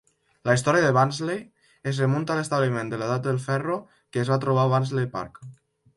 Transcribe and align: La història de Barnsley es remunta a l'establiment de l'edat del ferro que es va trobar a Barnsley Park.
La 0.49 0.53
història 0.57 0.85
de 0.85 0.93
Barnsley 0.97 1.43
es 1.91 1.99
remunta 2.03 2.35
a 2.35 2.39
l'establiment 2.39 2.89
de 2.95 3.01
l'edat 3.03 3.27
del 3.29 3.39
ferro 3.47 3.77
que 3.97 4.23
es 4.27 4.33
va 4.35 4.43
trobar 4.47 4.65
a 4.67 4.73
Barnsley 4.73 5.13
Park. 5.21 5.43